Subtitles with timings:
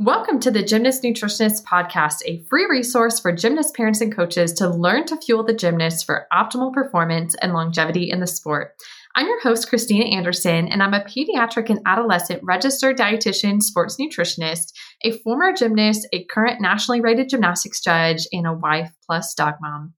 [0.00, 4.68] Welcome to the Gymnast Nutritionist Podcast, a free resource for gymnast parents and coaches to
[4.68, 8.72] learn to fuel the gymnast for optimal performance and longevity in the sport.
[9.14, 14.72] I'm your host, Christina Anderson, and I'm a pediatric and adolescent registered dietitian, sports nutritionist,
[15.04, 19.94] a former gymnast, a current nationally rated gymnastics judge, and a wife plus dog mom.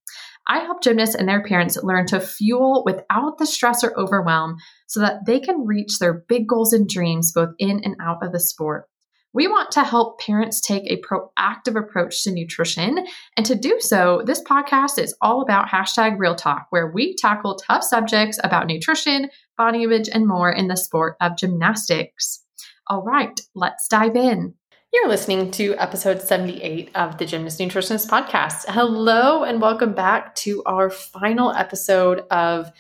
[0.47, 4.59] I help gymnasts and their parents learn to fuel without the stress or overwhelm
[4.89, 8.33] so that they can reach their big goals and dreams both in and out of
[8.33, 8.91] the sport.
[9.37, 13.07] We want to help parents take a proactive approach to nutrition.
[13.36, 17.57] And to do so, this podcast is all about hashtag real talk, where we tackle
[17.57, 19.29] tough subjects about nutrition,
[19.59, 22.45] body image, and more in the sport of gymnastics.
[22.86, 24.54] All right, let's dive in.
[24.90, 28.64] You're listening to episode 78 of the Gymnast Nutritionist Podcast.
[28.71, 32.73] Hello, and welcome back to our final episode of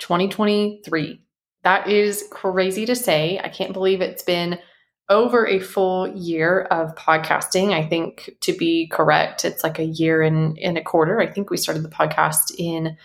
[0.00, 1.22] 2023.
[1.62, 3.40] That is crazy to say.
[3.42, 4.58] I can't believe it's been
[5.12, 7.72] over a full year of podcasting.
[7.72, 11.20] I think to be correct, it's like a year and in a quarter.
[11.20, 12.96] I think we started the podcast in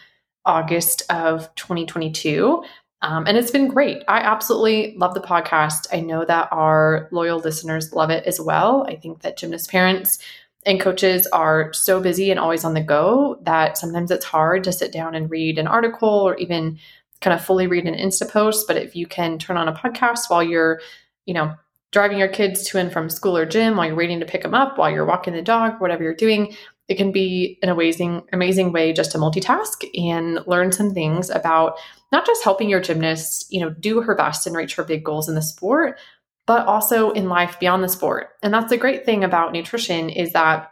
[0.46, 2.64] August of 2022.
[3.02, 4.04] Um, and it's been great.
[4.08, 5.88] I absolutely love the podcast.
[5.92, 8.86] I know that our loyal listeners love it as well.
[8.88, 10.18] I think that gymnast parents
[10.66, 14.72] and coaches are so busy and always on the go that sometimes it's hard to
[14.72, 16.80] sit down and read an article or even
[17.22, 18.66] kind of fully read an Insta post.
[18.68, 20.80] But if you can turn on a podcast while you're,
[21.26, 21.54] you know,
[21.98, 24.54] driving your kids to and from school or gym, while you're waiting to pick them
[24.54, 26.56] up, while you're walking the dog, whatever you're doing,
[26.88, 31.74] it can be an amazing, amazing way just to multitask and learn some things about
[32.12, 35.28] not just helping your gymnast, you know, do her best and reach her big goals
[35.28, 35.98] in the sport,
[36.46, 38.30] but also in life beyond the sport.
[38.44, 40.72] And that's the great thing about nutrition is that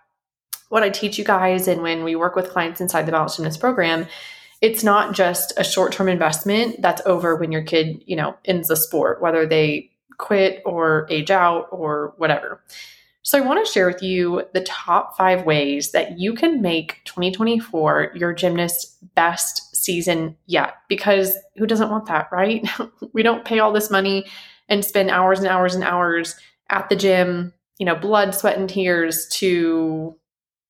[0.69, 3.59] what I teach you guys and when we work with clients inside the Balanced Gymnast
[3.59, 4.05] program,
[4.61, 8.75] it's not just a short-term investment that's over when your kid, you know, ends the
[8.75, 12.61] sport, whether they quit or age out or whatever.
[13.23, 17.01] So, I want to share with you the top five ways that you can make
[17.05, 20.75] 2024 your gymnast's best season yet.
[20.87, 22.67] Because who doesn't want that, right?
[23.13, 24.25] we don't pay all this money
[24.69, 26.35] and spend hours and hours and hours
[26.69, 30.15] at the gym, you know, blood, sweat, and tears to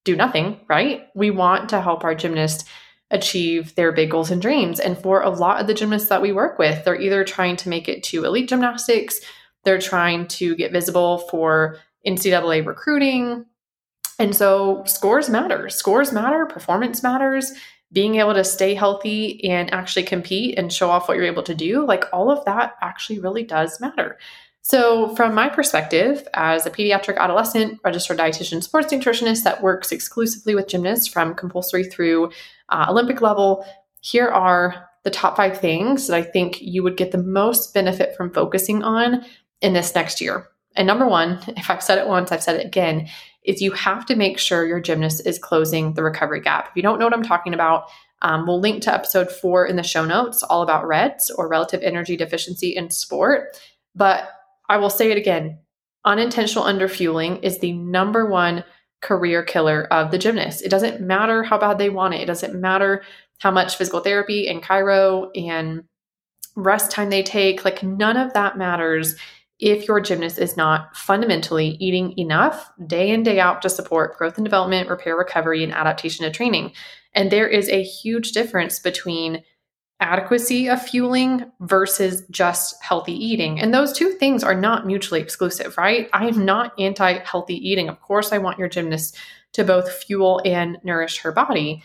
[0.04, 1.08] do nothing, right?
[1.14, 2.66] We want to help our gymnast
[3.10, 4.80] achieve their big goals and dreams.
[4.80, 7.68] And for a lot of the gymnasts that we work with, they're either trying to
[7.68, 9.20] make it to elite gymnastics,
[9.64, 13.46] they're trying to get visible for NCAA recruiting.
[14.18, 15.68] And so scores matter.
[15.68, 17.52] Scores matter, performance matters,
[17.92, 21.54] being able to stay healthy and actually compete and show off what you're able to
[21.54, 24.18] do, like all of that actually really does matter.
[24.68, 30.56] So, from my perspective, as a pediatric adolescent registered dietitian sports nutritionist that works exclusively
[30.56, 32.32] with gymnasts from compulsory through
[32.70, 33.64] uh, Olympic level,
[34.00, 38.16] here are the top five things that I think you would get the most benefit
[38.16, 39.24] from focusing on
[39.60, 40.48] in this next year.
[40.74, 43.08] And number one, if I've said it once, I've said it again,
[43.44, 46.70] is you have to make sure your gymnast is closing the recovery gap.
[46.70, 47.84] If you don't know what I'm talking about,
[48.22, 51.82] um, we'll link to episode four in the show notes, all about REDS or relative
[51.84, 53.56] energy deficiency in sport.
[53.94, 54.28] But
[54.68, 55.60] I will say it again
[56.04, 58.64] unintentional underfueling is the number one
[59.02, 60.62] career killer of the gymnast.
[60.62, 63.02] It doesn't matter how bad they want it, it doesn't matter
[63.40, 65.84] how much physical therapy and chiro and
[66.54, 67.64] rest time they take.
[67.64, 69.16] Like, none of that matters
[69.58, 74.36] if your gymnast is not fundamentally eating enough day in, day out to support growth
[74.36, 76.72] and development, repair, recovery, and adaptation to training.
[77.14, 79.42] And there is a huge difference between
[80.00, 83.60] adequacy of fueling versus just healthy eating.
[83.60, 86.08] And those two things are not mutually exclusive, right?
[86.12, 87.88] I am not anti healthy eating.
[87.88, 89.16] Of course, I want your gymnast
[89.52, 91.82] to both fuel and nourish her body,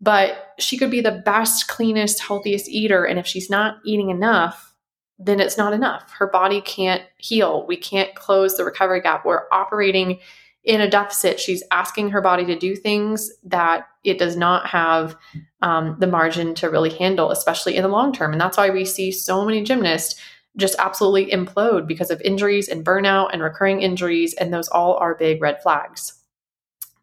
[0.00, 3.04] but she could be the best, cleanest, healthiest eater.
[3.04, 4.72] And if she's not eating enough,
[5.18, 6.12] then it's not enough.
[6.12, 7.66] Her body can't heal.
[7.66, 9.24] We can't close the recovery gap.
[9.24, 10.20] We're operating
[10.68, 11.40] in a deficit.
[11.40, 15.16] She's asking her body to do things that it does not have
[15.62, 18.32] um, the margin to really handle, especially in the long term.
[18.32, 20.20] And that's why we see so many gymnasts
[20.58, 24.34] just absolutely implode because of injuries and burnout and recurring injuries.
[24.34, 26.12] And those all are big red flags.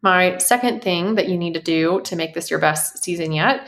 [0.00, 3.66] My second thing that you need to do to make this your best season yet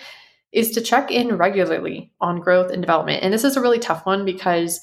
[0.53, 3.25] is to check in regularly on growth and development.
[3.25, 4.81] And this is a really tough one because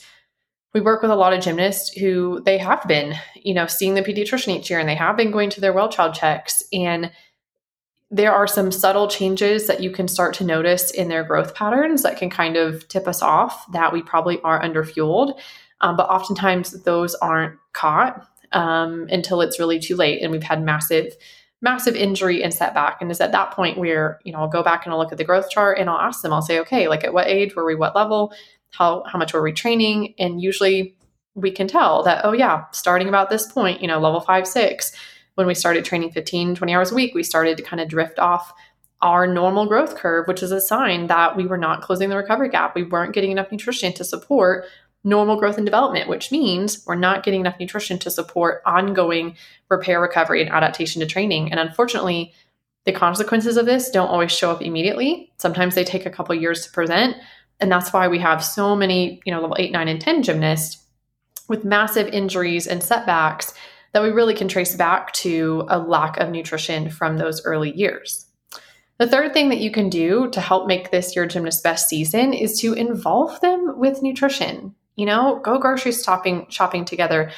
[0.75, 4.01] we work with a lot of gymnasts who they have been, you know, seeing the
[4.01, 6.61] pediatrician each year and they have been going to their well child checks.
[6.73, 7.13] And
[8.11, 12.03] there are some subtle changes that you can start to notice in their growth patterns
[12.03, 15.39] that can kind of tip us off that we probably are underfueled.
[15.79, 20.61] Um, but oftentimes those aren't caught um, until it's really too late and we've had
[20.61, 21.15] massive
[21.61, 24.85] massive injury and setback and it's at that point where you know i'll go back
[24.85, 27.03] and i'll look at the growth chart and i'll ask them i'll say okay like
[27.03, 28.31] at what age were we what level
[28.77, 30.95] how how much were we training and usually
[31.35, 34.93] we can tell that, oh, yeah, starting about this point, you know, level five, six,
[35.35, 38.19] when we started training 15, 20 hours a week, we started to kind of drift
[38.19, 38.53] off
[39.01, 42.49] our normal growth curve, which is a sign that we were not closing the recovery
[42.49, 42.73] gap.
[42.73, 44.65] We weren't getting enough nutrition to support
[45.03, 49.35] normal growth and development, which means we're not getting enough nutrition to support ongoing
[49.69, 51.51] repair, recovery, and adaptation to training.
[51.51, 52.33] And unfortunately,
[52.85, 55.31] the consequences of this don't always show up immediately.
[55.37, 57.17] Sometimes they take a couple years to present.
[57.59, 60.83] And that's why we have so many, you know, level eight, nine, and 10 gymnasts
[61.47, 63.53] with massive injuries and setbacks
[63.93, 68.25] that we really can trace back to a lack of nutrition from those early years.
[68.97, 72.33] The third thing that you can do to help make this your gymnast best season
[72.33, 74.75] is to involve them with nutrition.
[74.95, 77.31] You know, go grocery shopping shopping together,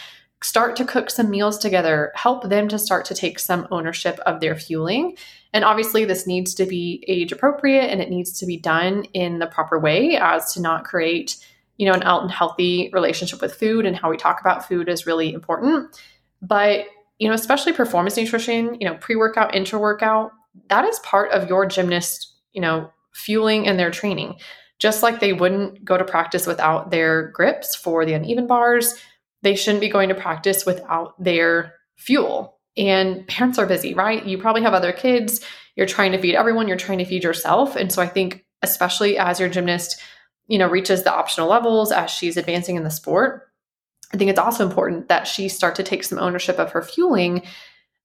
[0.44, 4.40] start to cook some meals together, help them to start to take some ownership of
[4.40, 5.18] their fueling.
[5.54, 9.40] And obviously, this needs to be age appropriate and it needs to be done in
[9.40, 11.38] the proper way as to not create,
[11.78, 15.34] you know, an unhealthy relationship with food and how we talk about food is really
[15.34, 15.96] important.
[16.42, 16.86] But,
[17.18, 20.32] you know, especially performance nutrition, you know, pre workout, intra workout,
[20.70, 24.36] that is part of your gymnast, you know, fueling and their training.
[24.80, 28.96] Just like they wouldn't go to practice without their grips for the uneven bars,
[29.42, 32.57] they shouldn't be going to practice without their fuel.
[32.78, 34.26] And parents are busy, right?
[34.26, 35.42] You probably have other kids.
[35.76, 37.76] You're trying to feed everyone, you're trying to feed yourself.
[37.76, 40.02] And so I think, especially as your gymnast,
[40.48, 43.44] you know, reaches the optional levels as she's advancing in the sport,
[44.14, 47.44] I think it's also important that she start to take some ownership of her fueling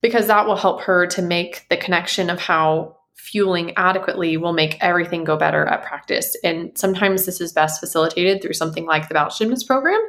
[0.00, 4.76] because that will help her to make the connection of how fueling adequately will make
[4.80, 6.36] everything go better at practice.
[6.42, 10.00] And sometimes this is best facilitated through something like the Balanced Gymnast program,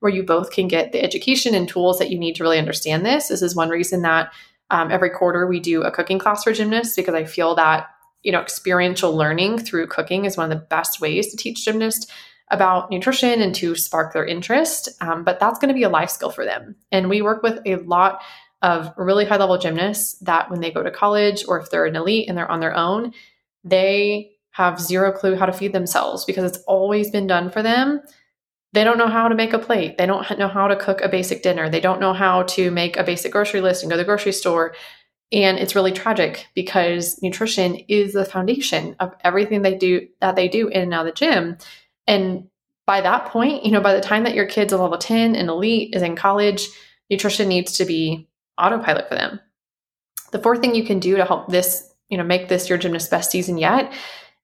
[0.00, 3.04] where you both can get the education and tools that you need to really understand
[3.04, 3.28] this.
[3.28, 4.32] This is one reason that
[4.70, 7.88] um, every quarter we do a cooking class for gymnasts because I feel that
[8.22, 12.10] you know experiential learning through cooking is one of the best ways to teach gymnasts
[12.50, 14.88] about nutrition and to spark their interest.
[15.00, 16.76] Um, but that's going to be a life skill for them.
[16.90, 18.22] And we work with a lot
[18.62, 21.96] of really high level gymnasts that when they go to college or if they're an
[21.96, 23.12] elite and they're on their own,
[23.64, 28.00] they have zero clue how to feed themselves because it's always been done for them.
[28.72, 29.98] They don't know how to make a plate.
[29.98, 31.68] They don't know how to cook a basic dinner.
[31.68, 34.32] They don't know how to make a basic grocery list and go to the grocery
[34.32, 34.74] store.
[35.30, 40.48] And it's really tragic because nutrition is the foundation of everything they do that they
[40.48, 41.56] do in and out of the gym.
[42.06, 42.48] And
[42.86, 45.48] by that point, you know, by the time that your kid's a level 10 and
[45.48, 46.68] elite is in college,
[47.10, 49.40] nutrition needs to be autopilot for them.
[50.32, 53.10] The fourth thing you can do to help this, you know, make this your gymnast
[53.10, 53.92] best season yet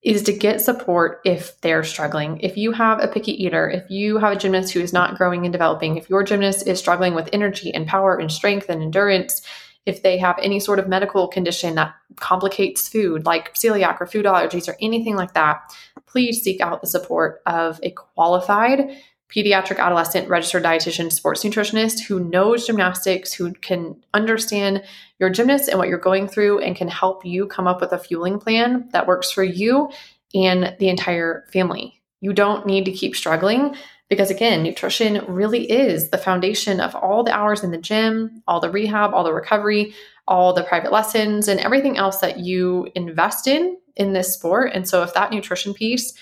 [0.03, 2.39] is to get support if they're struggling.
[2.41, 5.45] If you have a picky eater, if you have a gymnast who is not growing
[5.45, 9.43] and developing, if your gymnast is struggling with energy and power and strength and endurance,
[9.87, 14.27] if they have any sort of medical condition that complicates food, like celiac or food
[14.27, 15.63] allergies or anything like that,
[16.07, 18.97] please seek out the support of a qualified
[19.35, 24.83] pediatric adolescent registered dietitian sports nutritionist who knows gymnastics who can understand
[25.19, 27.99] your gymnast and what you're going through and can help you come up with a
[27.99, 29.91] fueling plan that works for you
[30.35, 32.01] and the entire family.
[32.21, 33.77] You don't need to keep struggling
[34.09, 38.59] because again nutrition really is the foundation of all the hours in the gym all
[38.59, 39.95] the rehab all the recovery
[40.29, 44.71] all the private lessons and everything else that you invest in in this sport.
[44.75, 46.13] And so if that nutrition piece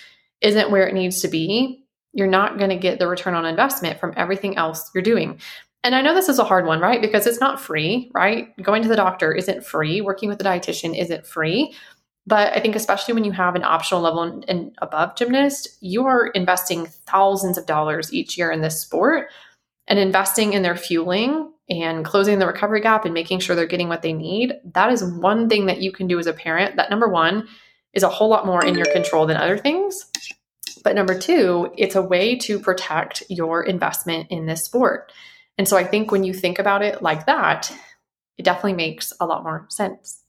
[0.41, 3.99] isn't where it needs to be you're not going to get the return on investment
[3.99, 5.39] from everything else you're doing.
[5.83, 7.01] And I know this is a hard one, right?
[7.01, 8.55] Because it's not free, right?
[8.61, 11.73] Going to the doctor isn't free, working with a dietitian isn't free.
[12.25, 16.27] But I think, especially when you have an optional level and above gymnast, you are
[16.27, 19.29] investing thousands of dollars each year in this sport
[19.87, 23.87] and investing in their fueling and closing the recovery gap and making sure they're getting
[23.87, 24.55] what they need.
[24.73, 26.75] That is one thing that you can do as a parent.
[26.75, 27.47] That number one
[27.93, 30.05] is a whole lot more in your control than other things.
[30.87, 35.11] But number two, it's a way to protect your investment in this sport.
[35.57, 37.69] And so I think when you think about it like that,
[38.37, 40.23] it definitely makes a lot more sense.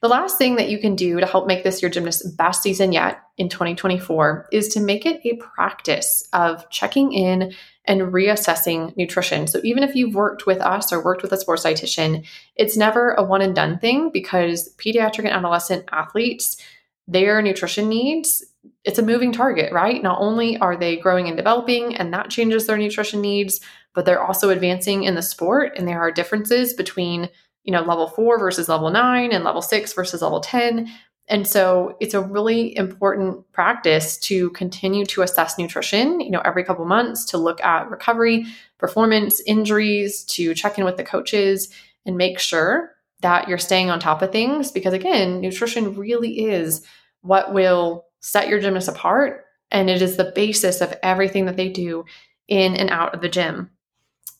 [0.00, 2.92] The last thing that you can do to help make this your gymnast's best season
[2.92, 7.52] yet in 2024 is to make it a practice of checking in
[7.84, 9.48] and reassessing nutrition.
[9.48, 12.24] So even if you've worked with us or worked with a sports dietitian,
[12.54, 16.62] it's never a one and done thing because pediatric and adolescent athletes,
[17.08, 18.44] their nutrition needs
[18.84, 20.02] it's a moving target, right?
[20.02, 23.60] Not only are they growing and developing, and that changes their nutrition needs,
[23.94, 25.72] but they're also advancing in the sport.
[25.76, 27.28] And there are differences between,
[27.64, 30.88] you know, level four versus level nine and level six versus level 10.
[31.28, 36.64] And so it's a really important practice to continue to assess nutrition, you know, every
[36.64, 38.46] couple months to look at recovery,
[38.78, 41.68] performance, injuries, to check in with the coaches
[42.06, 46.86] and make sure that you're staying on top of things because again, nutrition really is
[47.20, 49.44] what will set your gymnast apart.
[49.70, 52.04] And it is the basis of everything that they do
[52.46, 53.70] in and out of the gym.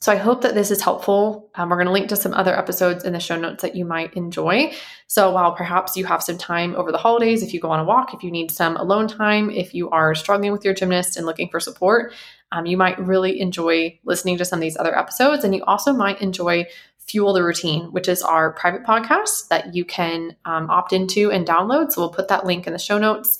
[0.00, 1.50] So I hope that this is helpful.
[1.56, 3.84] Um, we're going to link to some other episodes in the show notes that you
[3.84, 4.72] might enjoy.
[5.08, 7.84] So while perhaps you have some time over the holidays, if you go on a
[7.84, 11.26] walk, if you need some alone time, if you are struggling with your gymnast and
[11.26, 12.12] looking for support,
[12.52, 15.42] um, you might really enjoy listening to some of these other episodes.
[15.42, 16.66] And you also might enjoy
[16.98, 21.44] Fuel the Routine, which is our private podcast that you can um, opt into and
[21.46, 21.90] download.
[21.90, 23.38] So we'll put that link in the show notes.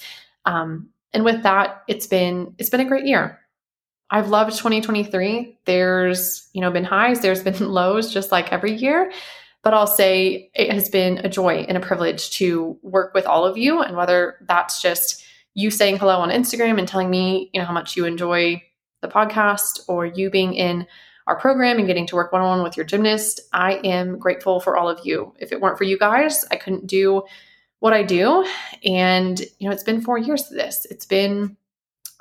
[0.48, 3.38] Um, and with that, it's been it's been a great year.
[4.10, 5.58] I've loved 2023.
[5.66, 9.12] There's, you know, been highs, there's been lows just like every year,
[9.62, 13.44] but I'll say it has been a joy and a privilege to work with all
[13.44, 17.60] of you and whether that's just you saying hello on Instagram and telling me, you
[17.60, 18.62] know, how much you enjoy
[19.02, 20.86] the podcast or you being in
[21.26, 24.60] our program and getting to work one on one with your gymnast, I am grateful
[24.60, 25.34] for all of you.
[25.38, 27.24] If it weren't for you guys, I couldn't do
[27.80, 28.46] what I do.
[28.84, 30.86] And, you know, it's been four years to this.
[30.90, 31.56] It's been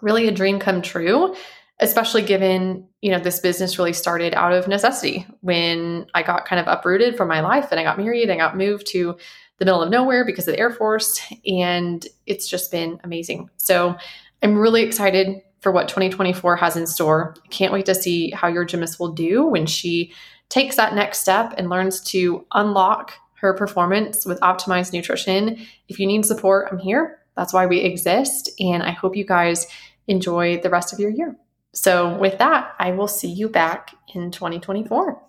[0.01, 1.35] really a dream come true
[1.79, 6.59] especially given you know this business really started out of necessity when i got kind
[6.59, 9.15] of uprooted from my life and i got married and got moved to
[9.57, 13.95] the middle of nowhere because of the air force and it's just been amazing so
[14.43, 18.65] i'm really excited for what 2024 has in store can't wait to see how your
[18.65, 20.11] gymnast will do when she
[20.49, 26.07] takes that next step and learns to unlock her performance with optimized nutrition if you
[26.07, 29.67] need support i'm here that's why we exist and i hope you guys
[30.07, 31.35] enjoy the rest of your year
[31.77, 35.21] so, with that, I will see you back in 2024.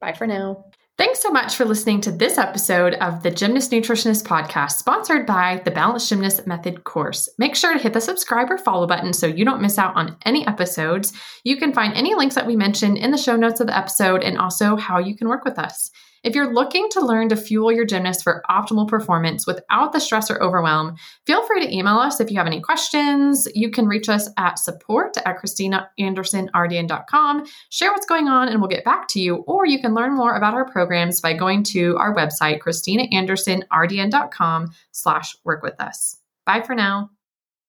[0.00, 0.64] Bye for now.
[0.98, 5.62] Thanks so much for listening to this episode of the Gymnast Nutritionist Podcast, sponsored by
[5.64, 7.28] the Balanced Gymnast Method course.
[7.38, 10.16] Make sure to hit the subscribe or follow button so you don't miss out on
[10.24, 11.12] any episodes.
[11.44, 14.24] You can find any links that we mentioned in the show notes of the episode
[14.24, 15.92] and also how you can work with us.
[16.24, 20.28] If you're looking to learn to fuel your gymnast for optimal performance without the stress
[20.30, 23.46] or overwhelm, feel free to email us if you have any questions.
[23.54, 28.84] You can reach us at support at christinaandersonrdn.com, share what's going on, and we'll get
[28.84, 29.44] back to you.
[29.46, 35.36] Or you can learn more about our programs by going to our website, christinaandersonrdn.com slash
[35.44, 36.16] work with us.
[36.46, 37.10] Bye for now.